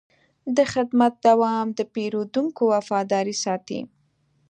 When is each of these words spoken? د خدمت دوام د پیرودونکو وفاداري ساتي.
د 0.55 0.57
خدمت 0.73 1.13
دوام 1.27 1.67
د 1.77 1.79
پیرودونکو 1.93 2.61
وفاداري 2.73 3.35
ساتي. 3.43 3.79